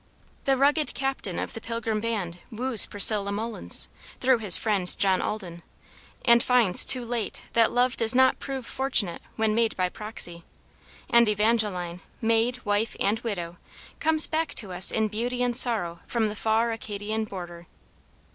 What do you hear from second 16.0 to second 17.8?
from the far Acadian border.